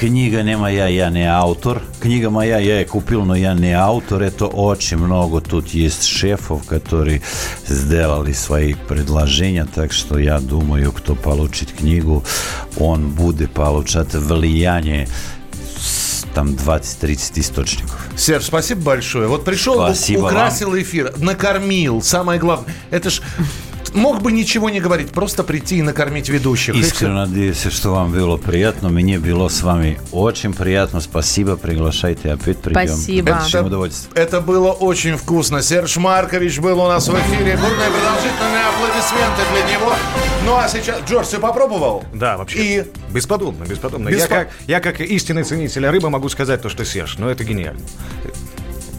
[0.00, 1.82] Книга не моя, я не автор.
[2.00, 4.22] Книга моя, я ее купил, но я не автор.
[4.22, 5.42] Это очень много.
[5.42, 7.20] Тут есть шефов, которые
[7.66, 9.66] сделали свои предложения.
[9.66, 12.24] Так что я думаю, кто получит книгу,
[12.78, 15.06] он будет получать влияние
[16.32, 18.08] там 20-30 источников.
[18.16, 19.28] Серж, спасибо большое.
[19.28, 22.00] Вот пришел, Спасибо украсил эфир, накормил.
[22.00, 23.20] Самое главное, это ж
[23.94, 26.74] мог бы ничего не говорить, просто прийти и накормить ведущих.
[26.74, 28.88] Искренне надеюсь, что вам было приятно.
[28.88, 31.00] Мне было с вами очень приятно.
[31.00, 31.56] Спасибо.
[31.56, 32.86] Приглашайте опять придем.
[32.88, 33.28] Спасибо.
[33.30, 34.12] С большим удовольствием.
[34.14, 35.62] Это было очень вкусно.
[35.62, 37.56] Серж Маркович был у нас в эфире.
[37.56, 39.92] Бурные продолжительные аплодисменты для него.
[40.44, 41.00] Ну а сейчас...
[41.08, 42.04] Джордж, ты попробовал?
[42.14, 42.58] да, вообще.
[42.58, 44.08] И Бесподобно, бесподобно.
[44.08, 47.16] Беспо- Я, как, я как истинный ценитель рыбы могу сказать то, что Серж.
[47.18, 47.80] Ну, это гениально.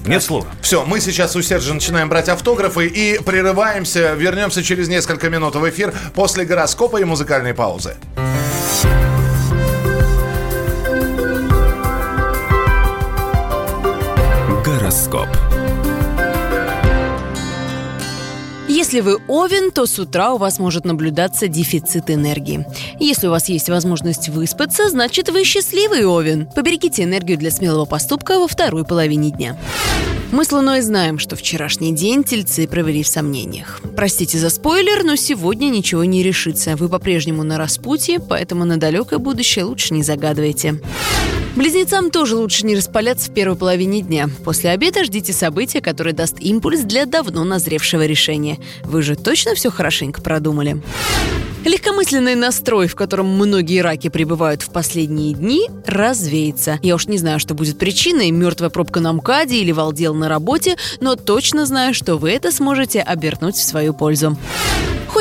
[0.05, 0.45] Нет слов.
[0.61, 4.13] все, мы сейчас у Сержа начинаем брать автографы и прерываемся.
[4.13, 7.95] Вернемся через несколько минут в эфир после гороскопа и музыкальной паузы.
[14.65, 15.27] Гороскоп.
[18.81, 22.65] Если вы Овен, то с утра у вас может наблюдаться дефицит энергии.
[22.99, 26.47] Если у вас есть возможность выспаться, значит вы счастливый Овен.
[26.55, 29.55] Поберегите энергию для смелого поступка во второй половине дня.
[30.31, 33.81] Мы с Луной знаем, что вчерашний день тельцы провели в сомнениях.
[33.95, 36.75] Простите за спойлер, но сегодня ничего не решится.
[36.75, 40.81] Вы по-прежнему на распутье, поэтому на далекое будущее лучше не загадывайте.
[41.55, 44.29] Близнецам тоже лучше не распаляться в первой половине дня.
[44.45, 48.57] После обеда ждите события, которое даст импульс для давно назревшего решения.
[48.83, 50.81] Вы же точно все хорошенько продумали?
[51.65, 56.79] Легкомысленный настрой, в котором многие раки пребывают в последние дни, развеется.
[56.81, 60.77] Я уж не знаю, что будет причиной, мертвая пробка на МКАДе или валдел на работе,
[61.01, 64.37] но точно знаю, что вы это сможете обернуть в свою пользу.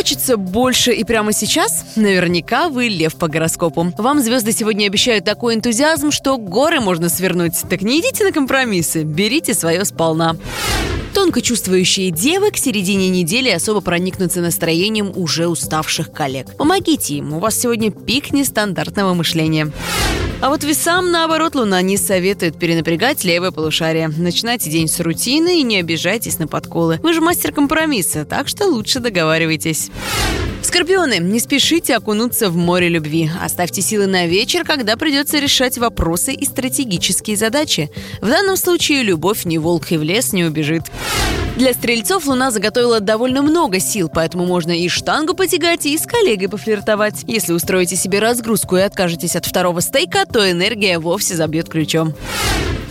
[0.00, 1.84] Хочется больше и прямо сейчас?
[1.94, 3.92] Наверняка вы лев по гороскопу.
[3.98, 7.52] Вам звезды сегодня обещают такой энтузиазм, что горы можно свернуть.
[7.68, 10.36] Так не идите на компромиссы, берите свое сполна.
[11.14, 16.56] Тонко чувствующие девы к середине недели особо проникнутся настроением уже уставших коллег.
[16.56, 19.72] Помогите им, у вас сегодня пик нестандартного мышления.
[20.40, 24.08] А вот весам, наоборот, Луна не советует перенапрягать левое полушарие.
[24.08, 26.98] Начинайте день с рутины и не обижайтесь на подколы.
[27.02, 29.90] Вы же мастер компромисса, так что лучше договаривайтесь.
[30.62, 33.30] Скорпионы, не спешите окунуться в море любви.
[33.42, 37.90] Оставьте силы на вечер, когда придется решать вопросы и стратегические задачи.
[38.20, 40.84] В данном случае любовь ни волк и в лес не убежит.
[41.56, 46.48] Для стрельцов Луна заготовила довольно много сил, поэтому можно и штангу потягать, и с коллегой
[46.48, 47.24] пофлиртовать.
[47.26, 52.14] Если устроите себе разгрузку и откажетесь от второго стейка, то энергия вовсе забьет ключом.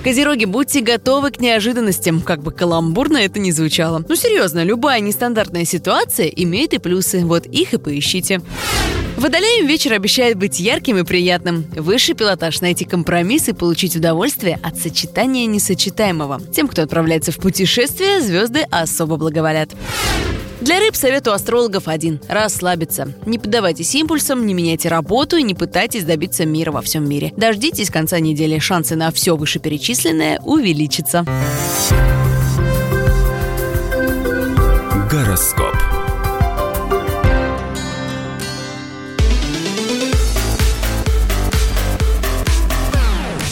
[0.03, 4.03] Козероги, будьте готовы к неожиданностям, как бы каламбурно это ни звучало.
[4.07, 8.41] Ну серьезно, любая нестандартная ситуация имеет и плюсы, вот их и поищите.
[9.19, 11.65] Водолеем вечер обещает быть ярким и приятным.
[11.75, 16.41] Высший пилотаж– найти компромисс и получить удовольствие от сочетания несочетаемого.
[16.53, 19.71] Тем, кто отправляется в путешествие, звезды особо благоволят.
[20.61, 23.13] Для рыб совет у астрологов один– расслабиться.
[23.25, 27.33] Не поддавайтесь импульсам, не меняйте работу и не пытайтесь добиться мира во всем мире.
[27.35, 31.25] Дождитесь конца недели, шансы на все вышеперечисленное увеличатся.
[35.11, 35.75] Гороскоп.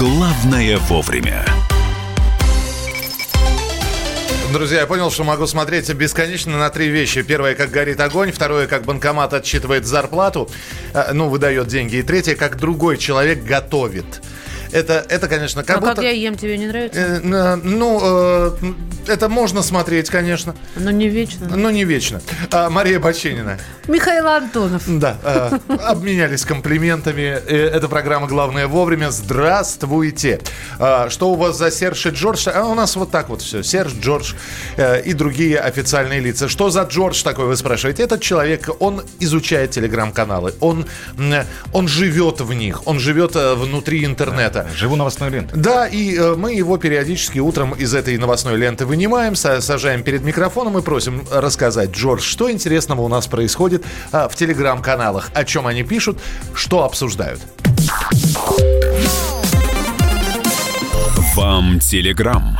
[0.00, 1.44] «Главное вовремя».
[4.50, 7.20] Друзья, я понял, что могу смотреть бесконечно на три вещи.
[7.20, 8.32] Первое, как горит огонь.
[8.32, 10.48] Второе, как банкомат отсчитывает зарплату,
[10.94, 11.96] э, ну, выдает деньги.
[11.96, 14.22] И третье, как другой человек готовит.
[14.72, 15.94] Это, это конечно, как а будто...
[15.96, 17.00] как я ем, тебе не нравится?
[17.00, 18.50] Э, э, ну, э,
[19.08, 21.56] это можно смотреть, конечно, Но не вечно.
[21.56, 22.20] но не вечно.
[22.50, 23.58] А, Мария Баченина.
[23.88, 24.82] Михаил Антонов.
[24.86, 27.22] Да, э, обменялись комплиментами.
[27.46, 29.10] Э, Это программа «Главное вовремя».
[29.10, 30.40] Здравствуйте.
[30.78, 32.48] А, Что у вас за Серж и Джордж?
[32.48, 33.62] А у нас вот так вот все.
[33.62, 34.34] Серж, Джордж
[34.76, 36.48] э, и другие официальные лица.
[36.48, 38.04] Что за Джордж такой, вы спрашиваете?
[38.04, 40.54] Этот человек, он изучает телеграм-каналы.
[40.60, 40.86] Он,
[41.72, 42.86] он живет в них.
[42.86, 44.59] Он живет э, внутри интернета.
[44.74, 45.58] Живу новостной лентой.
[45.58, 50.22] Да, и э, мы его периодически утром из этой новостной ленты вынимаем, са- сажаем перед
[50.22, 55.66] микрофоном и просим рассказать, Джордж, что интересного у нас происходит а, в телеграм-каналах, о чем
[55.66, 56.18] они пишут,
[56.54, 57.40] что обсуждают.
[61.34, 62.58] Вам телеграм.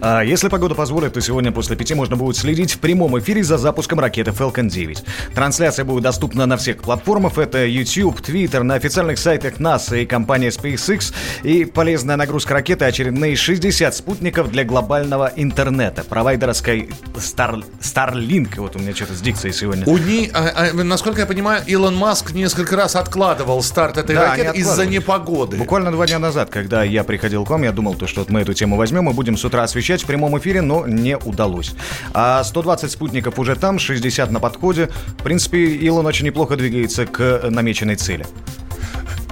[0.00, 3.58] А если погода позволит, то сегодня после пяти можно будет следить в прямом эфире за
[3.58, 5.04] запуском ракеты Falcon 9.
[5.34, 7.36] Трансляция будет доступна на всех платформах.
[7.36, 11.12] Это YouTube, Twitter, на официальных сайтах NASA и компании SpaceX.
[11.42, 16.04] И полезная нагрузка ракеты– очередные 60 спутников для глобального интернета.
[16.04, 16.92] Провайдера Sky...
[17.16, 17.64] Star...
[17.80, 18.60] Starlink.
[18.60, 19.84] Вот у меня что-то с дикцией сегодня.
[19.86, 24.30] У ней, а, а, насколько я понимаю, Илон Маск несколько раз откладывал старт этой Да,
[24.30, 25.56] ракеты из-за непогоды.
[25.56, 28.40] Буквально два дня назад, когда я приходил к вам, я думал, то, что вот мы
[28.40, 31.74] эту тему возьмем и будем с утра освещать в прямом эфире, но не удалось.
[32.12, 34.90] А 120 спутников уже там, 60 на подходе.
[35.18, 38.26] В принципе, Илон очень неплохо двигается к намеченной цели.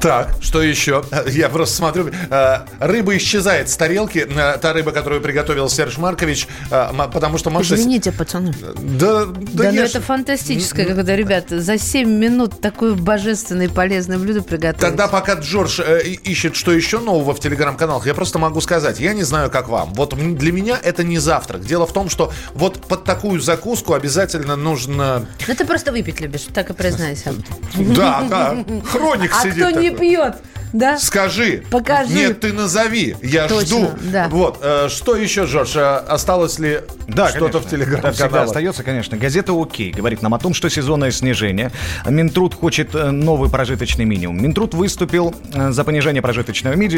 [0.01, 1.05] Так, что еще?
[1.27, 6.49] Я просто смотрю, э, рыба исчезает с тарелки, э, та рыба, которую приготовил Серж Маркович,
[6.71, 7.75] э, потому что Маша...
[7.75, 8.55] Извините, пацаны.
[8.77, 9.91] Да, да, Да, ну ешь.
[9.91, 14.81] это фантастическое, когда, ребята, за 7 минут такое божественное и полезное блюдо приготовить.
[14.81, 19.15] Тогда пока Джордж э, ищет, что еще нового в телеграм-каналах, я просто могу сказать, я
[19.15, 19.95] не знаю, как вам.
[19.95, 21.65] Вот для меня это не завтрак.
[21.65, 25.27] Дело в том, что вот под такую закуску обязательно нужно...
[25.47, 27.35] Ну ты просто выпить любишь, так и признайся.
[27.75, 28.57] Да, да,
[28.91, 30.09] хроник А сидит кто не такой.
[30.09, 30.37] пьет?
[30.77, 30.99] Да?
[30.99, 31.62] Скажи.
[31.71, 32.12] Покажи.
[32.12, 33.17] Нет, ты назови.
[33.23, 33.91] Я Точно, жду.
[34.12, 34.29] да.
[34.31, 34.59] Вот.
[34.62, 35.75] э, что еще, Джордж?
[35.77, 39.17] э, осталось ли Да, что-то в Это всегда остается, конечно.
[39.17, 41.71] Газета «Окей» говорит нам о том, что сезонное снижение.
[42.07, 44.43] Минтруд хочет э, новый прожиточный минимум.
[44.43, 46.89] Минтруд выступил за понижение прожиточного ми-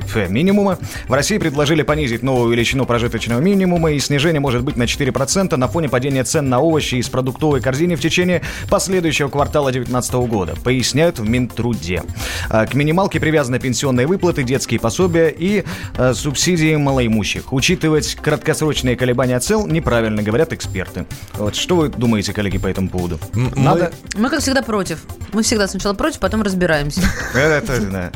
[0.00, 0.78] фе, минимума.
[1.08, 5.66] В России предложили понизить новую величину прожиточного минимума, и снижение может быть на 4% на
[5.68, 11.18] фоне падения цен на овощи из продуктовой корзины в течение последующего квартала 2019 года, поясняют
[11.18, 12.02] в Минтруде.
[12.48, 15.64] К минималке привязаны пенсионные выплаты, детские пособия и
[15.96, 17.54] э, субсидии малоимущих.
[17.54, 21.06] Учитывать краткосрочные колебания цен неправильно, говорят эксперты.
[21.38, 23.18] Вот что вы думаете, коллеги, по этому поводу?
[23.56, 23.92] Надо...
[24.14, 24.98] Мы, как всегда, против.
[25.32, 27.00] Мы всегда сначала против, потом разбираемся.
[27.34, 28.12] Это, да.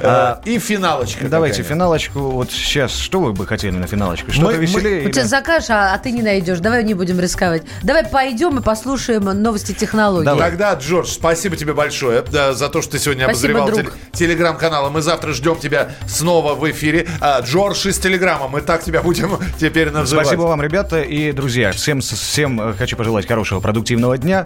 [0.00, 1.28] Э, И финалочка.
[1.28, 2.18] Давайте финалочку.
[2.20, 4.30] Вот сейчас, что вы бы хотели на финалочку?
[4.32, 5.06] Что-то Мы- мы- веселее?
[5.06, 6.58] У тебя или- закажешь, а, а ты не найдешь.
[6.58, 7.62] Давай не будем рисковать.
[7.82, 10.24] Давай пойдем и послушаем новости технологий.
[10.26, 10.50] Давай.
[10.50, 13.96] Тогда, Джордж, спасибо тебе большое да, за то, что ты сегодня Спасибо, обозревал друг.
[14.12, 14.90] теле- телеграм-канал.
[14.90, 17.06] Мы завтра ждем тебя снова в эфире.
[17.20, 18.48] А, Джордж из телеграма.
[18.48, 20.26] Мы так тебя будем теперь называть.
[20.26, 21.72] Спасибо вам, ребята и друзья.
[21.72, 24.44] Всем, всем э, хочу пожелать хорошего, продуктивного дня.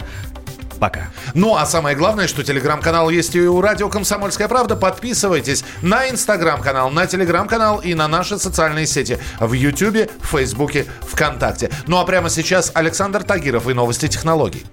[0.79, 1.09] Пока.
[1.33, 4.75] Ну, а самое главное, что телеграм-канал есть и у радио «Комсомольская правда».
[4.75, 11.69] Подписывайтесь на инстаграм-канал, на телеграм-канал и на наши социальные сети в Ютьюбе, Фейсбуке, ВКонтакте.
[11.87, 14.65] Ну, а прямо сейчас Александр Тагиров и новости технологий.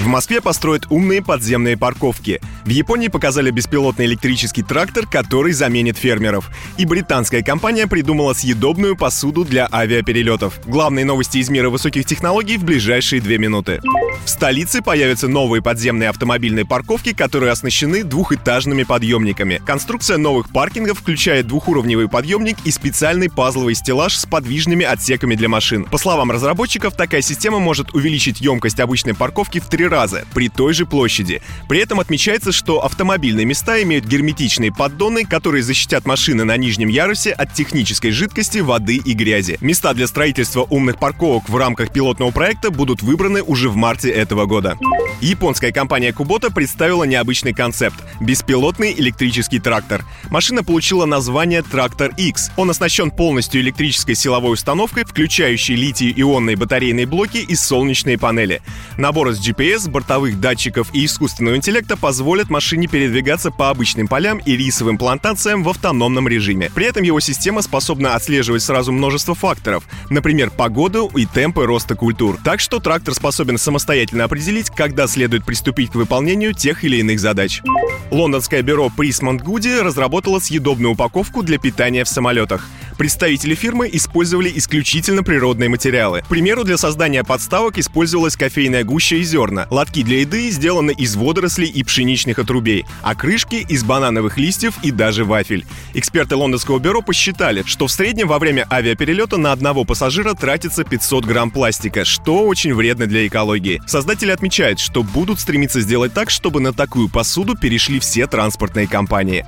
[0.00, 2.40] В Москве построят умные подземные парковки.
[2.64, 6.50] В Японии показали беспилотный электрический трактор, который заменит фермеров.
[6.78, 10.58] И британская компания придумала съедобную посуду для авиаперелетов.
[10.64, 13.80] Главные новости из мира высоких технологий в ближайшие две минуты.
[14.24, 19.60] В столице появятся новые подземные автомобильные парковки, которые оснащены двухэтажными подъемниками.
[19.66, 25.84] Конструкция новых паркингов включает двухуровневый подъемник и специальный пазловый стеллаж с подвижными отсеками для машин.
[25.84, 30.72] По словам разработчиков, такая система может увеличить емкость обычной парковки в три раза при той
[30.72, 31.42] же площади.
[31.68, 37.32] При этом отмечается, что автомобильные места имеют герметичные поддоны, которые защитят машины на нижнем ярусе
[37.32, 39.58] от технической жидкости, воды и грязи.
[39.60, 44.46] Места для строительства умных парковок в рамках пилотного проекта будут выбраны уже в марте этого
[44.46, 44.78] года.
[45.20, 50.04] Японская компания Kubota представила необычный концепт– беспилотный электрический трактор.
[50.30, 52.50] Машина получила название Трактор X.
[52.56, 58.62] Он оснащен полностью электрической силовой установкой, включающей литий-ионные батарейные блоки и солнечные панели.
[58.96, 64.56] Набор из GPS, бортовых датчиков и искусственного интеллекта позволят машине передвигаться по обычным полям и
[64.56, 66.70] рисовым плантациям в автономном режиме.
[66.74, 72.38] При этом его система способна отслеживать сразу множество факторов, например, погоду и темпы роста культур.
[72.44, 77.62] Так что трактор способен самостоятельно определить, когда следует приступить к выполнению тех или иных задач.
[78.10, 82.68] Лондонское бюро Prismont Goody разработало съедобную упаковку для питания в самолетах.
[83.00, 86.20] Представители фирмы использовали исключительно природные материалы.
[86.20, 89.66] К примеру, для создания подставок использовалась кофейная гуща и зерна.
[89.70, 94.90] Лотки для еды сделаны из водорослей и пшеничных отрубей, а крышки из банановых листьев и
[94.90, 95.64] даже вафель.
[95.94, 101.24] Эксперты лондонского бюро посчитали, что в среднем во время авиаперелета на одного пассажира тратится 500
[101.24, 103.80] грамм пластика, что очень вредно для экологии.
[103.86, 109.46] Создатели отмечают, что будут стремиться сделать так, чтобы на такую посуду перешли все транспортные компании.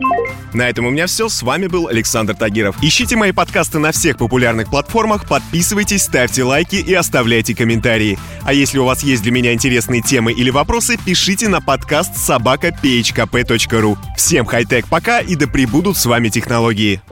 [0.54, 1.28] На этом у меня все.
[1.28, 2.76] С вами был Александр Тагиров.
[2.82, 8.16] Ищите мои подкасты на всех популярных платформах, подписывайтесь, ставьте лайки и оставляйте комментарии.
[8.44, 13.98] А если у вас есть для меня интересные темы или вопросы, пишите на подкаст собака.phkp.ru.
[14.16, 17.02] Всем хай-тек пока и да пребудут с вами технологии.